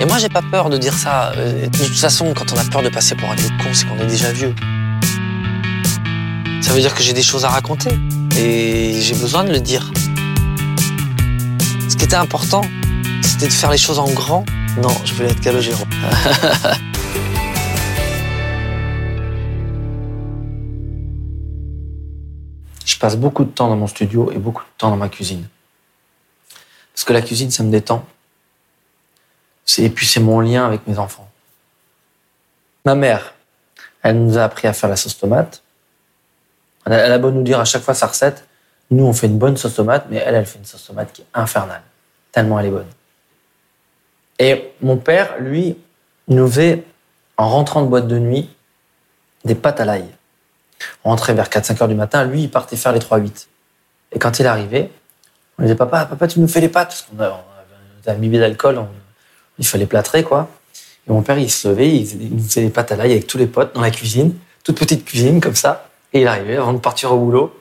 [0.00, 1.32] Et moi, j'ai pas peur de dire ça.
[1.36, 3.86] Euh, De toute façon, quand on a peur de passer pour un vieux con, c'est
[3.86, 4.54] qu'on est déjà vieux.
[6.62, 7.90] Ça veut dire que j'ai des choses à raconter.
[8.36, 9.92] Et j'ai besoin de le dire.
[11.88, 12.62] Ce qui était important,
[13.22, 14.44] c'était de faire les choses en grand.
[14.82, 15.84] Non, je voulais être Calogero.
[22.84, 25.46] Je passe beaucoup de temps dans mon studio et beaucoup de temps dans ma cuisine.
[26.94, 28.04] Parce que la cuisine, ça me détend.
[29.78, 31.28] Et puis c'est mon lien avec mes enfants.
[32.84, 33.34] Ma mère,
[34.02, 35.62] elle nous a appris à faire la sauce tomate.
[36.86, 38.46] Elle a, beau nous dire à chaque fois sa recette.
[38.90, 41.22] Nous, on fait une bonne sauce tomate, mais elle, elle fait une sauce tomate qui
[41.22, 41.80] est infernale.
[42.30, 42.86] Tellement elle est bonne.
[44.38, 45.78] Et mon père, lui,
[46.28, 46.84] nous faisait,
[47.38, 48.50] en rentrant de boîte de nuit,
[49.44, 50.04] des pâtes à l'ail.
[51.04, 53.46] On rentrait vers 4-5 heures du matin, lui, il partait faire les 3-8.
[54.12, 54.90] Et quand il arrivait,
[55.56, 56.88] on lui disait Papa, papa, tu nous fais les pâtes?
[56.88, 57.30] Parce qu'on a-
[58.06, 58.88] on avait un d'alcool, on-
[59.58, 60.48] il fallait plâtrer, quoi.
[61.08, 62.06] Et mon père, il se levait, il,
[62.42, 65.40] faisait- les pâtes à l'ail avec tous les potes dans la cuisine, toute petite cuisine,
[65.40, 65.88] comme ça.
[66.12, 67.54] Et il arrivait, avant de partir au boulot,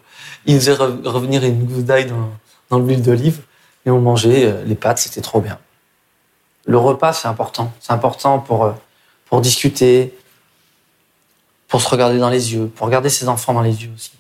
[0.45, 2.29] il faisait re- revenir une gousse d'ail dans,
[2.69, 3.41] dans l'huile d'olive,
[3.85, 5.59] et on mangeait euh, les pâtes, c'était trop bien.
[6.65, 7.73] Le repas, c'est important.
[7.81, 8.71] C'est important pour, euh,
[9.25, 10.13] pour discuter,
[11.67, 14.11] pour se regarder dans les yeux, pour regarder ses enfants dans les yeux aussi.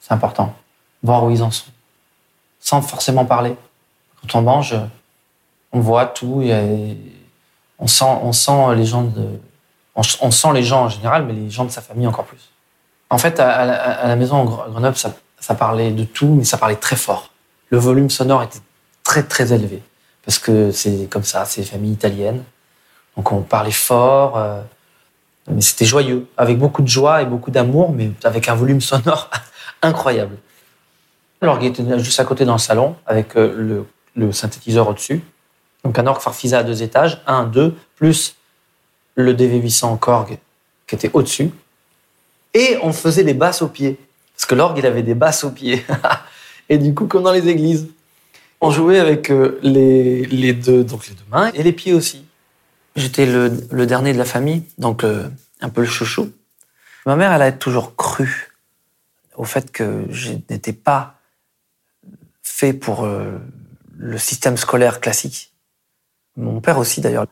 [0.00, 0.54] C'est important.
[1.02, 1.70] Voir où ils en sont.
[2.60, 3.54] Sans forcément parler.
[4.22, 4.74] Quand on mange,
[5.72, 6.42] on voit tout.
[6.42, 6.96] et
[7.78, 9.12] on, sent, on sent les gens
[10.20, 12.50] on, sent les gens en général, mais les gens de sa famille encore plus.
[13.10, 13.64] En fait, à,
[14.06, 17.30] la- maison à Grenoble, ça, parlait de tout, mais ça parlait très fort.
[17.70, 18.60] Le volume sonore était
[19.02, 19.82] très très élevé.
[20.24, 22.44] Parce que c'est comme ça, c'est famille italienne.
[23.16, 24.36] Donc on parlait fort.
[24.36, 24.60] euh,
[25.50, 29.30] mais c'était joyeux, avec beaucoup de joie et beaucoup d'amour, mais avec un volume sonore
[29.82, 30.36] incroyable.
[31.40, 35.22] L'orgue était juste à côté dans le salon, avec euh, le synthétiseur au-dessus.
[35.84, 38.36] Donc un orgue Farfisa à deux étages, un, deux, plus
[39.14, 40.38] le DV800 Korg
[40.86, 41.50] qui était au-dessus.
[42.54, 43.98] Et on faisait les basses au pied.
[44.34, 45.84] Parce que l'orgue, il avait des basses au pied.
[46.68, 47.88] et du coup, comme dans les églises,
[48.60, 52.24] on jouait avec euh, les, deux, donc les deux mains et les pieds aussi.
[52.96, 55.28] J'étais le, le dernier de la famille, donc euh,
[55.60, 56.32] un peu le chouchou.
[57.06, 58.52] Ma mère, elle a toujours cru
[59.36, 61.18] au fait que je n'étais pas
[62.42, 63.38] fait pour euh,
[63.96, 65.52] le système scolaire classique.
[66.38, 67.26] Mon père aussi, d'ailleurs.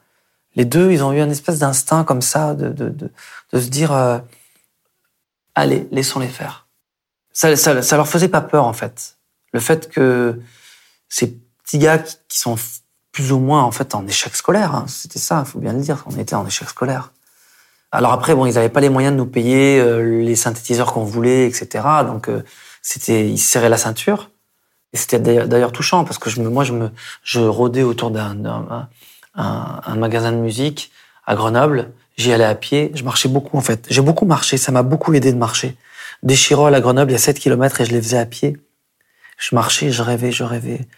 [0.55, 3.11] Les deux, ils ont eu une espèce d'instinct comme ça de, de, de,
[3.53, 4.19] de se dire euh,
[5.55, 6.67] allez, laissons-les faire.
[7.33, 9.17] Ça, ça, ça leur faisait pas peur, en fait.
[9.53, 10.41] Le fait que
[11.09, 12.57] ces petits gars qui, sont
[13.13, 14.75] plus ou moins en fait en échec scolaire.
[14.75, 14.85] hein.
[14.89, 16.05] C'était ça, il faut bien le dire.
[16.07, 17.13] On était en échec scolaire.
[17.93, 21.05] Alors après, bon, ils n'avaient pas les moyens de nous payer euh, les synthétiseurs qu'on
[21.05, 21.85] voulait, etc.
[22.07, 22.43] Donc euh,
[22.83, 24.31] c'était, ils se serraient la ceinture.
[24.97, 26.89] Et c'était d'ailleurs touchant parce que je me, moi, je me,
[27.23, 28.89] je rôdais autour d'un, d'un-
[29.35, 30.91] un, un magasin de musique
[31.27, 31.93] à Grenoble.
[32.17, 32.93] J'y allais à pied.
[32.95, 33.85] Je marchais beaucoup en fait.
[33.91, 34.57] J'ai beaucoup marché.
[34.57, 35.77] Ça m'a beaucoup aidé de marcher.
[36.23, 38.57] Des Chirol à Grenoble, il y a 7 km et je les faisais à pied.
[39.37, 40.89] Je marchais, je rêvais, je rêvais.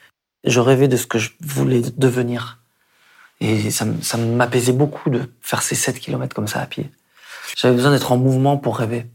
[0.44, 2.60] Je rêvais de ce que je voulais devenir.
[3.40, 6.88] Et ça, ça m'apaisait beaucoup de faire ces 7 km comme ça à pied.
[7.56, 9.06] J'avais besoin d'être en mouvement pour rêver.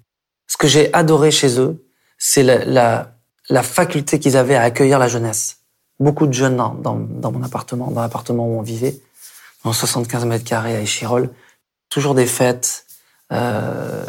[0.47, 1.81] Ce que j'ai adoré chez eux,
[2.17, 3.12] c'est la, la,
[3.49, 5.59] la faculté qu'ils avaient à accueillir la jeunesse.
[5.99, 6.95] Beaucoup de jeunes dans,
[7.31, 8.99] mon appartement, dans l'appartement où on vivait,
[9.63, 11.29] dans 75 mètres carrés à Échirol.
[11.89, 12.85] Toujours des fêtes.
[13.31, 14.05] Euh,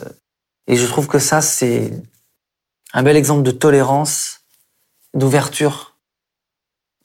[0.67, 1.93] et je trouve que ça, c'est
[2.93, 4.41] un bel exemple de tolérance,
[5.13, 5.97] d'ouverture.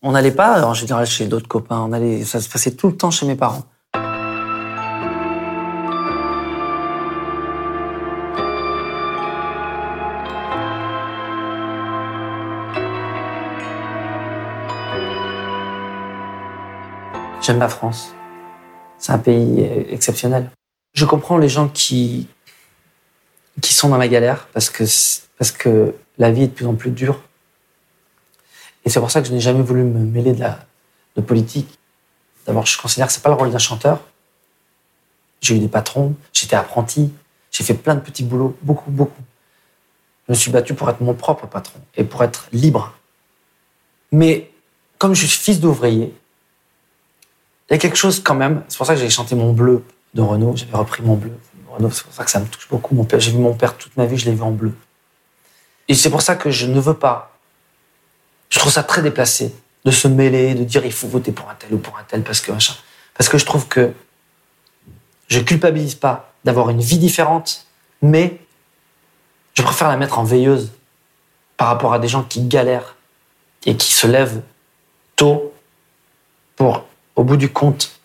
[0.02, 1.80] On n'allait pas, en général, chez d'autres copains.
[1.80, 3.66] On allait, ça se passait tout le temps chez mes parents.
[17.50, 18.14] J'aime la France.
[19.00, 20.52] C'est un pays exceptionnel.
[20.94, 22.28] Je comprends les gens qui
[23.60, 24.84] qui sont dans la galère parce que
[25.36, 27.20] parce que la vie est de plus en plus dure.
[28.86, 30.60] Et c'est pour ça que je n'ai jamais voulu me mêler de la
[31.16, 31.80] de politique.
[32.46, 34.00] D'abord, je considère que c'est pas le rôle d'un chanteur.
[35.42, 37.12] J'ai eu des patrons, j'étais apprenti,
[37.50, 39.24] j'ai fait plein de petits boulots, beaucoup, beaucoup.
[40.28, 42.94] Je me suis battu pour être mon propre patron et pour être libre.
[44.12, 44.51] Mais
[45.00, 46.13] comme je suis fils d'ouvrier,
[47.69, 48.63] il y a quelque chose quand même.
[48.68, 49.83] C'est pour ça que j'ai chanté mon bleu
[50.13, 50.56] de Renault.
[50.56, 51.33] J'avais repris mon bleu.
[51.69, 52.95] Renault, c'est pour ça que ça me touche beaucoup.
[52.95, 54.74] Mon père, j'ai vu mon père toute ma vie, je l'ai vu en bleu.
[55.88, 57.38] Et c'est pour ça que je ne veux pas.
[58.50, 59.54] Je trouve ça très déplacé
[59.86, 62.24] de se mêler, de dire il faut voter pour un tel ou pour un tel
[62.24, 62.74] parce que machin.
[63.16, 63.94] Parce que je trouve que
[65.27, 67.65] je culpabilise pas d'avoir une vie différente,
[68.01, 68.39] mais
[69.54, 70.72] je préfère la mettre en veilleuse
[71.57, 72.95] par rapport à des gens qui galèrent
[73.65, 74.42] et qui se lèvent
[75.15, 75.54] tôt
[76.56, 76.86] pour,
[77.19, 78.00] au bout du compte,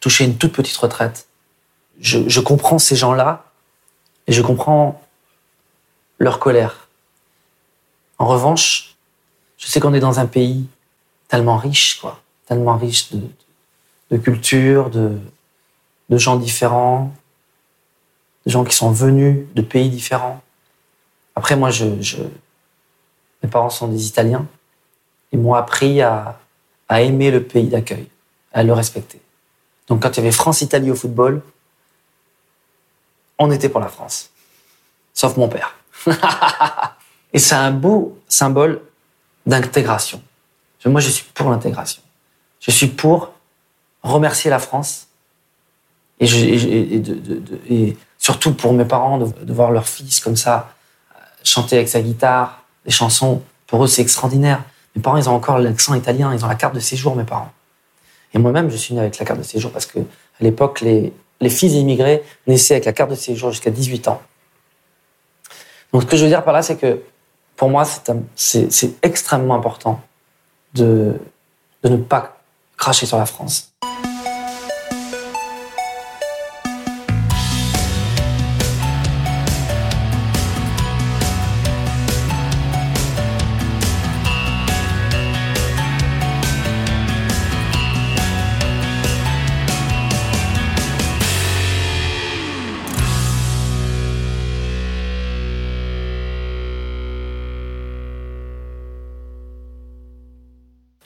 [0.00, 1.26] toucher une toute petite retraite.
[2.00, 3.44] Je, comprends ces gens-là
[4.26, 5.02] et je comprends
[6.18, 6.88] leur colère.
[8.16, 8.96] En revanche,
[9.58, 10.66] je sais qu'on est dans un pays
[11.28, 13.20] tellement riche, quoi, tellement riche de,
[14.10, 15.18] de culture, de,
[16.08, 17.12] gens différents,
[18.46, 20.40] de gens qui sont venus de pays différents.
[21.36, 21.84] Après, moi, je,
[23.42, 24.46] mes parents sont des Italiens.
[25.30, 26.38] Ils m'ont appris à
[26.88, 28.08] aimer le pays d'accueil,
[28.52, 29.20] à le respecter.
[29.88, 31.42] Donc, quand il y avait France-Italie au football,
[33.38, 34.30] on était pour la France.
[35.14, 35.74] Sauf mon père.
[37.32, 38.80] Et c'est un beau symbole
[39.46, 40.22] d'intégration.
[40.84, 42.02] Moi, je suis pour l'intégration.
[42.60, 43.32] Je suis pour
[44.02, 45.08] remercier la France
[46.18, 50.74] et, surtout pour mes parents de, voir leur fils comme ça
[51.42, 53.42] chanter avec sa guitare des chansons.
[53.66, 54.62] Pour eux, c'est extraordinaire.
[54.94, 57.52] Mes parents, ils ont encore l'accent italien, ils ont la carte de séjour, mes parents.
[58.34, 61.12] Et moi-même, je suis né avec la carte de séjour parce que à l'époque, les,
[61.40, 64.20] les fils immigrés naissaient avec la carte de séjour jusqu'à 18 ans.
[65.92, 67.00] Donc, ce que je veux dire par là, c'est que
[67.56, 67.84] pour moi,
[68.34, 70.00] c'est extrêmement important
[70.74, 71.14] de,
[71.82, 72.40] de ne pas
[72.76, 73.72] cracher sur la France.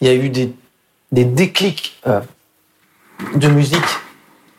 [0.05, 0.55] Il y a eu des,
[1.13, 2.21] des déclics euh,
[3.37, 3.81] de musique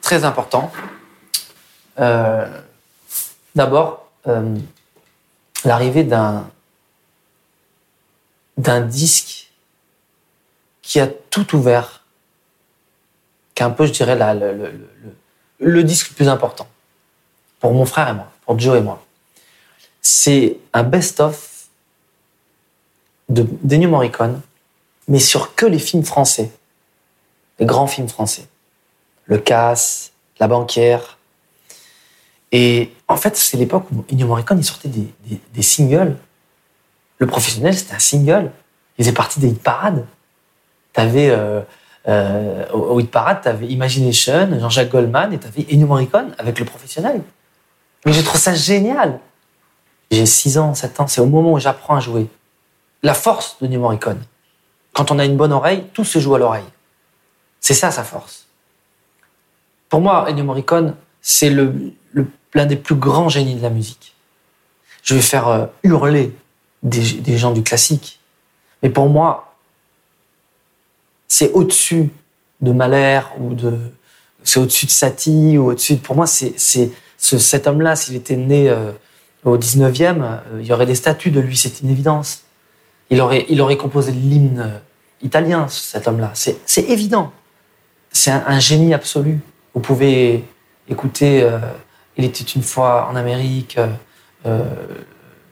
[0.02, 0.72] très importants.
[2.00, 2.48] Euh,
[3.54, 4.58] D'abord, euh,
[5.64, 6.50] l'arrivée d'un
[8.58, 9.52] d'un disque
[10.82, 12.04] qui a tout ouvert,
[13.54, 14.88] qui est un peu, je dirais, le, le,
[15.60, 16.68] le, disque le plus important
[17.60, 19.06] pour mon frère et moi, pour Joe et moi.
[20.02, 21.68] C'est un best-of
[23.30, 24.42] de Dennio Morricone,
[25.08, 26.52] mais sur que les films français,
[27.60, 28.48] les grands films français.
[29.26, 31.18] Le Casse, La Banquière.
[32.52, 35.08] Et en fait, c'est l'époque où Ennio Morricone, il sortait des,
[35.54, 36.16] des, singles.
[37.18, 38.52] Le professionnel, c'était un single.
[38.98, 40.06] Il faisait partie des hit parades.
[40.94, 41.62] T'avais, euh,
[42.08, 47.22] euh, au hit parade, t'avais Imagination, Jean-Jacques Goldman, et t'avais Ennio Morricone avec le professionnel.
[48.06, 49.20] Mais je trouve ça génial.
[50.12, 52.28] J'ai 6 ans, 7 ans, c'est au moment où j'apprends à jouer.
[53.02, 54.24] La force de Ennio Morricone.
[54.96, 56.64] Quand on a une bonne oreille, tout se joue à l'oreille.
[57.60, 58.48] C'est ça sa force.
[59.90, 61.74] Pour moi, Ennio Morricone, c'est l'un
[62.14, 64.16] le, l'un des plus grands génies de la musique.
[65.04, 66.34] Je vais faire euh, hurler
[66.82, 68.22] des, des gens du classique.
[68.82, 69.54] Mais pour moi,
[71.28, 72.10] c'est au-dessus
[72.62, 73.78] de Mahler ou de.
[74.46, 75.98] C'est au-dessus de Satie ou au-dessus.
[75.98, 76.88] Pour moi, c'est ce,
[77.18, 78.94] cet homme-là, s'il était né euh,
[79.44, 82.45] au 19e, euh, il y aurait des statues de lui, c'est une évidence.
[83.10, 84.82] Il aurait, il aurait composé l'hymne
[85.22, 86.32] italien, cet homme-là.
[86.34, 87.32] C'est évident.
[88.12, 89.40] C'est un, génie absolu.
[89.74, 90.46] Vous pouvez
[90.88, 91.60] écouter euh,
[92.18, 93.88] Il était une fois en Amérique, euh,
[94.46, 94.64] euh,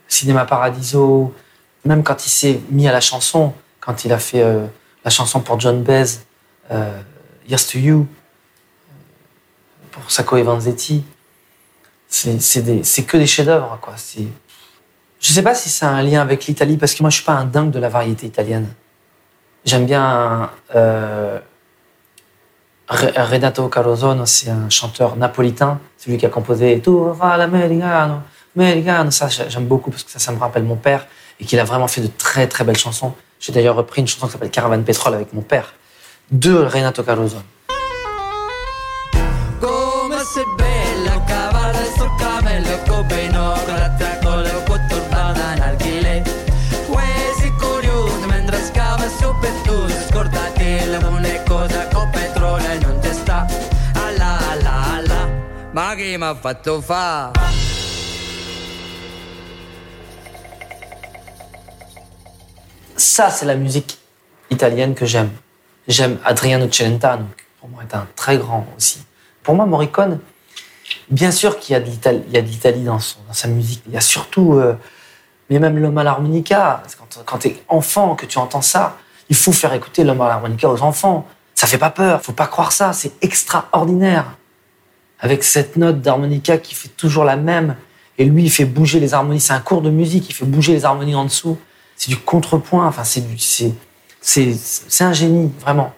[0.08, 1.34] Cinéma Paradiso,
[1.86, 4.66] même quand il s'est mis à la chanson, quand il a fait euh,
[5.04, 6.20] la chanson pour John Baez,
[6.72, 7.02] euh,
[7.48, 8.08] Years to You,
[9.92, 11.04] pour Sacco et Vanzetti.
[12.08, 13.96] C'est que des chefs-d'œuvre, quoi.
[15.24, 17.32] Je sais pas si c'est un lien avec l'Italie, parce que moi, je suis pas
[17.32, 18.68] un dingue de la variété italienne.
[19.64, 21.40] J'aime bien euh,
[22.90, 28.16] Renato Carosone, c'est un chanteur napolitain, c'est lui qui a composé Tu va l'americano,
[28.54, 29.12] americano.
[29.12, 31.08] Ça, j'aime beaucoup parce que ça, ça me rappelle mon père
[31.40, 33.14] et qu'il a vraiment fait de très très belles chansons.
[33.40, 35.74] J'ai d'ailleurs repris une chanson qui s'appelle Caravane Pétrole avec mon père
[36.32, 37.44] de Renato Carosone.
[55.74, 57.32] Ma chi mi ha?
[62.96, 63.98] Ça, c'est la musique
[64.52, 65.32] italienne que j'aime.
[65.88, 69.04] J'aime Adriano Celentano, qui pour moi est un très grand aussi.
[69.42, 70.20] Pour moi, Morricone,
[71.10, 71.90] bien sûr qu'il y a de
[72.40, 73.82] l'Italie dans, dans, sa musique.
[73.88, 74.78] Il y a surtout, euh,
[75.50, 76.84] mais même l'homme à l'harmonica.
[77.00, 80.28] Quand, quand tu es enfant, que tu entends ça, il faut faire écouter l'homme à
[80.28, 81.28] l'harmonica aux enfants.
[81.56, 84.38] Ça fait pas peur, faut pas croire ça, c'est extraordinaire
[85.24, 87.78] avec cette note d'harmonica qui fait toujours la même.
[88.18, 89.40] Et lui, il fait bouger les harmonies.
[89.40, 91.58] C'est un cours de musique, il fait bouger les harmonies en dessous.
[91.96, 92.86] C'est du contrepoint.
[92.86, 93.24] Enfin, c'est
[94.22, 95.94] c'est un génie, vraiment.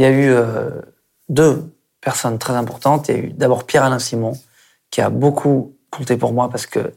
[0.00, 0.70] Il y a eu euh,
[1.28, 3.08] deux personnes très importantes.
[3.08, 4.32] Il y a eu d'abord Pierre-Alain Simon,
[4.90, 6.94] qui a beaucoup compté pour moi parce que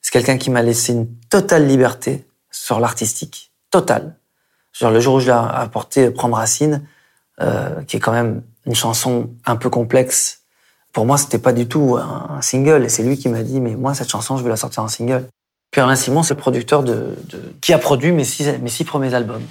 [0.00, 3.50] c'est quelqu'un qui m'a laissé une totale liberté sur l'artistique.
[3.72, 4.14] Totale.
[4.72, 6.86] Genre, le jour où je lui ai apporté Prendre Racine,
[7.40, 10.42] euh, qui est quand même une chanson un peu complexe,
[10.92, 12.84] pour moi, c'était pas du tout un, single.
[12.84, 14.88] Et c'est lui qui m'a dit, mais moi, cette chanson, je veux la sortir en
[14.88, 15.26] single.
[15.72, 16.84] Pierre-Alain Simon, c'est le producteur
[17.60, 19.42] qui a produit mes six, mes six premiers albums,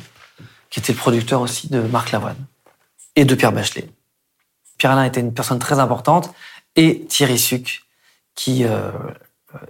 [0.69, 2.37] qui était le producteur aussi de Marc Lavoine
[3.15, 3.89] et de Pierre Bachelet.
[4.77, 6.33] Pierre-Alain était une personne très importante
[6.75, 7.85] et Thierry Suc,
[8.35, 8.91] qui euh,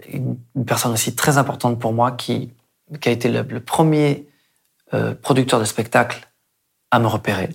[0.09, 2.51] une, une personne aussi très importante pour moi, qui,
[2.99, 4.27] qui a été le, le premier
[4.93, 6.27] euh, producteur de spectacle
[6.91, 7.49] à me repérer.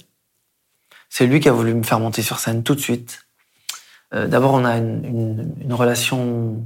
[1.08, 3.26] C'est lui qui a voulu me faire monter sur scène tout de suite.
[4.14, 6.64] Euh, D'abord, on a une, une, une relation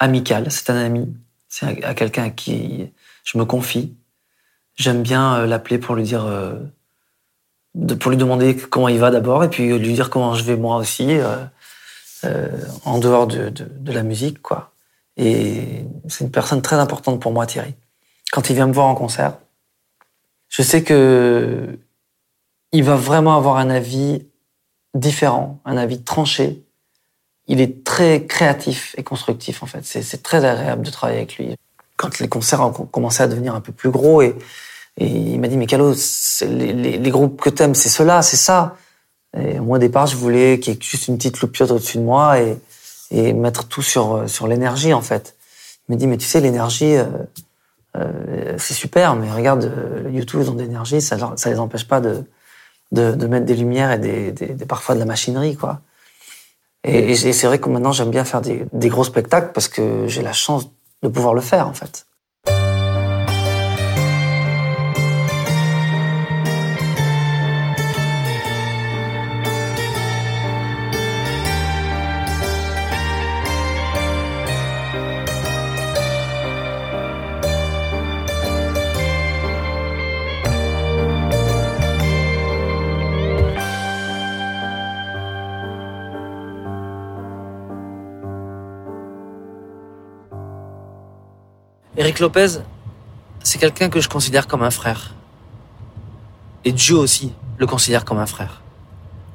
[0.00, 0.50] amicale.
[0.50, 1.16] C'est un ami.
[1.48, 2.92] C'est à, à quelqu'un à qui
[3.24, 3.96] je me confie.
[4.74, 6.54] J'aime bien euh, l'appeler pour lui dire, euh,
[7.74, 10.56] de, pour lui demander comment il va d'abord, et puis lui dire comment je vais
[10.56, 11.36] moi aussi, euh,
[12.24, 12.48] euh,
[12.84, 14.72] en dehors de, de, de, la musique, quoi.
[15.16, 17.74] Et c'est une personne très importante pour moi, Thierry.
[18.32, 19.38] Quand il vient me voir en concert,
[20.48, 21.78] je sais que
[22.72, 24.26] il va vraiment avoir un avis
[24.94, 26.62] différent, un avis tranché.
[27.46, 29.84] Il est très créatif et constructif, en fait.
[29.84, 31.56] C'est très agréable de travailler avec lui.
[31.96, 34.36] Quand les concerts ont commencé à devenir un peu plus gros, et,
[34.98, 35.94] et il m'a dit, mais Calo,
[36.42, 38.76] les, groupes que t'aimes, c'est cela, c'est ça.
[39.36, 42.02] Et moi, au départ, je voulais qu'il y ait juste une petite loupiote au-dessus de
[42.02, 42.58] moi et,
[43.12, 45.36] et mettre tout sur, sur l'énergie, en fait.
[45.88, 47.04] Il me dit, mais tu sais, l'énergie, euh,
[47.96, 52.00] euh, c'est super, mais regarde, euh, YouTube, ils ont de l'énergie, ça, les empêche pas
[52.00, 52.24] de,
[52.90, 55.80] de, mettre des lumières et des, parfois de la machinerie, quoi.
[56.82, 60.32] Et, c'est vrai que maintenant, j'aime bien faire des gros spectacles parce que j'ai la
[60.32, 60.68] chance
[61.02, 62.07] de pouvoir le faire, en fait.
[92.08, 92.60] Eric Lopez,
[93.44, 95.12] c'est quelqu'un que je considère comme un frère.
[96.64, 98.62] Et Joe aussi le considère comme un frère.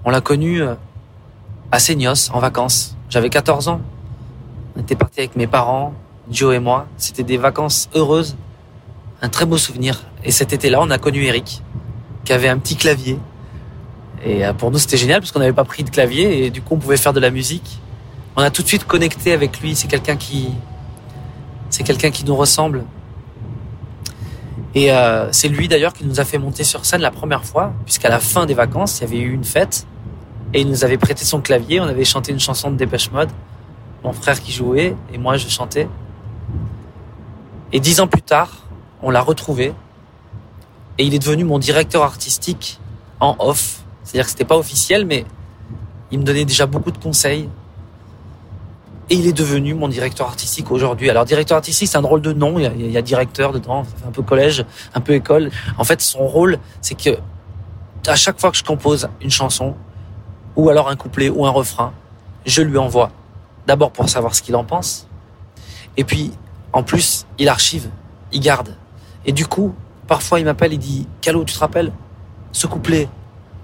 [0.06, 0.74] On l'a connu euh,
[1.72, 2.96] à Seignos, en vacances.
[3.10, 3.82] J'avais 14 ans.
[4.76, 5.94] On était partis avec mes parents,
[6.32, 6.88] Joe et moi.
[6.98, 8.38] C'était des vacances heureuses.
[9.22, 10.02] Un très beau souvenir.
[10.24, 11.62] Et cet été-là, on a connu Eric,
[12.26, 13.20] qui avait un petit clavier.
[14.26, 16.64] Et euh, pour nous, c'était génial parce qu'on n'avait pas pris de clavier et du
[16.64, 17.80] coup, on pouvait faire de la musique.
[18.36, 19.76] On a tout de suite connecté avec lui.
[19.76, 20.50] C'est quelqu'un qui,
[21.74, 22.84] c'est quelqu'un qui nous ressemble.
[24.76, 27.74] Et euh, c'est lui d'ailleurs qui nous a fait monter sur scène la première fois,
[27.84, 29.88] puisqu'à la fin des vacances, il y avait eu une fête,
[30.54, 33.32] et il nous avait prêté son clavier, on avait chanté une chanson de Dépêche Mode,
[34.04, 35.88] mon frère qui jouait, et moi je chantais.
[37.72, 38.52] Et dix ans plus tard,
[39.02, 39.74] on l'a retrouvé,
[41.00, 42.80] et il est devenu mon directeur artistique
[43.20, 43.82] en off.
[44.04, 45.26] C'est-à-dire que c'était pas officiel, mais
[46.12, 47.50] il me donnait déjà beaucoup de conseils,
[49.10, 51.10] et il est devenu mon directeur artistique aujourd'hui.
[51.10, 52.58] Alors directeur artistique, c'est un drôle de nom.
[52.58, 55.52] Il y, a, il y a directeur dedans, un peu collège, un peu école.
[55.78, 57.18] En fait, son rôle, c'est que
[58.08, 59.76] à chaque fois que je compose une chanson,
[60.56, 61.94] ou alors un couplet ou un refrain,
[62.46, 63.12] je lui envoie.
[63.68, 65.08] D'abord pour savoir ce qu'il en pense.
[65.96, 66.32] Et puis,
[66.74, 67.90] en plus, il archive,
[68.32, 68.76] il garde.
[69.26, 69.74] Et du coup,
[70.08, 71.94] parfois, il m'appelle, il dit, Calo, tu te rappelles
[72.52, 73.08] Ce couplet,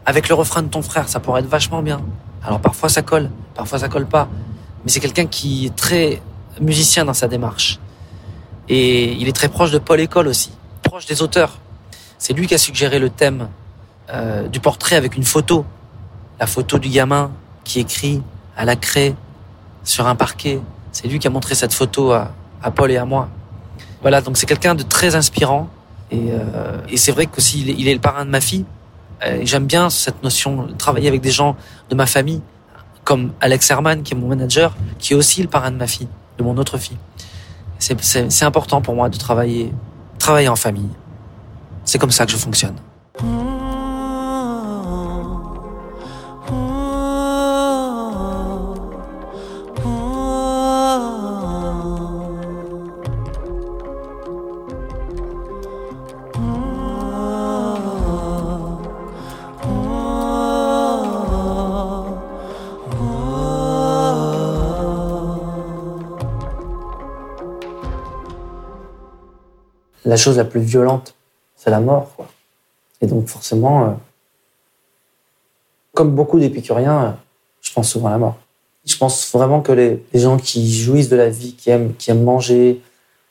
[0.05, 2.01] avec le refrain de ton frère, ça pourrait être vachement bien.
[2.43, 4.29] Alors parfois ça colle, parfois ça colle pas
[4.83, 6.21] mais c'est quelqu'un qui est très
[6.61, 7.79] musicien dans sa démarche.
[8.67, 10.51] Et il est très proche de Paul École aussi,
[10.83, 11.57] proche des auteurs.
[12.17, 13.49] C'est lui qui a suggéré le thème
[14.11, 15.65] euh, du portrait avec une photo.
[16.39, 17.31] La photo du gamin
[17.63, 18.21] qui écrit
[18.55, 19.15] à la craie
[19.83, 20.59] sur un parquet.
[20.91, 22.31] C'est lui qui a montré cette photo à,
[22.61, 23.29] à Paul et à moi.
[24.01, 25.69] Voilà, donc c'est quelqu'un de très inspirant.
[26.11, 28.65] Et, euh, et c'est vrai qu'aussi il, il est le parrain de ma fille.
[29.41, 31.57] J'aime bien cette notion de travailler avec des gens
[31.89, 32.41] de ma famille
[33.03, 36.07] comme Alex Herman, qui est mon manager, qui est aussi le parrain de ma fille,
[36.37, 36.97] de mon autre fille.
[37.79, 39.73] C'est important pour moi de travailler,
[40.17, 40.89] travailler en famille.
[41.85, 42.75] C'est comme ça que je fonctionne.
[70.09, 71.13] La chose la plus violente,
[71.55, 72.11] c'est la mort.
[72.15, 72.27] Quoi.
[72.99, 73.91] Et donc forcément, euh,
[75.93, 77.11] comme beaucoup d'épicuriens, euh,
[77.61, 78.37] je pense souvent à la mort.
[78.85, 82.23] Je pense vraiment que les, gens qui jouissent de la vie, qui aiment, qui aiment
[82.23, 82.81] manger,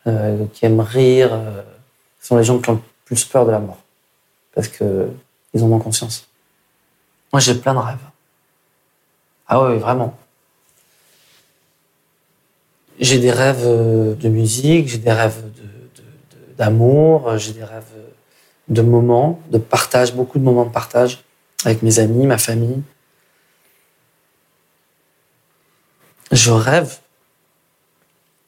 [0.06, 1.36] euh, qui aiment rire,
[2.20, 3.78] sont les gens qui ont le plus peur de la mort.
[4.54, 5.08] Parce que
[5.54, 6.28] ils en ont conscience.
[7.32, 7.96] Moi, j'ai plein de rêves.
[9.48, 10.16] Ah oui, vraiment.
[13.00, 15.42] J'ai des rêves de musique, j'ai des rêves
[16.58, 17.84] d'amour, euh, j'ai des rêves
[18.68, 21.24] de moments, de partage, beaucoup de moments de partage
[21.64, 22.82] avec mes amis, ma famille.
[26.30, 26.98] Je rêve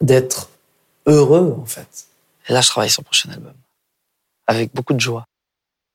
[0.01, 0.51] d'être
[1.07, 2.07] heureux, en fait.
[2.49, 3.55] Et là, je travaille sur le prochain album.
[4.47, 5.25] Avec beaucoup de joie.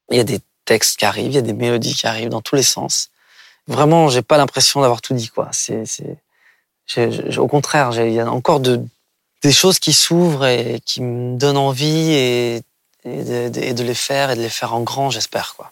[0.09, 2.41] Il y a des textes qui arrivent, il y a des mélodies qui arrivent dans
[2.41, 3.11] tous les sens.
[3.67, 5.49] Vraiment, j'ai pas l'impression d'avoir tout dit, quoi.
[5.51, 5.85] C'est,
[7.37, 8.83] au contraire, il y a encore de,
[9.45, 12.61] des choses qui s'ouvrent et qui me donnent envie et,
[13.05, 15.71] de, de les faire et de les faire en grand, j'espère, quoi.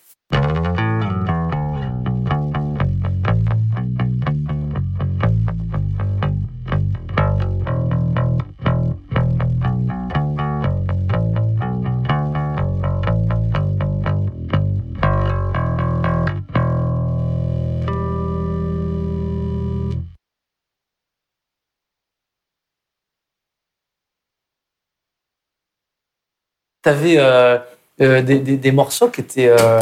[26.83, 27.57] T'avais euh,
[28.01, 29.79] euh, des, des, des morceaux qui étaient, euh,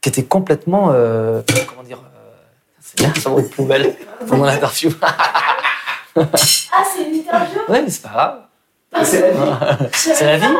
[0.00, 0.90] qui étaient complètement.
[0.92, 2.00] euh, comment dire
[2.80, 3.94] C'est bien, ça va de poubelle
[4.28, 4.90] pendant l'interview.
[5.00, 5.12] Ah,
[6.16, 7.58] c'est une interview?
[7.68, 8.40] Ouais, mais c'est pas grave.
[8.92, 9.34] Ah, C'est
[10.14, 10.54] c'est la vie.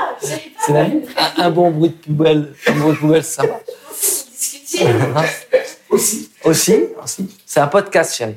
[0.61, 1.01] C'est la vie.
[1.39, 3.61] Un, un bon bruit de poubelle, un bruit de poubelle, ça va.
[5.91, 6.31] Aussi.
[6.45, 7.37] Aussi, aussi.
[7.47, 8.37] C'est un podcast, chérie.